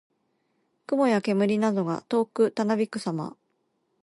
[0.87, 3.37] 雲や煙などが遠くたなびくさま。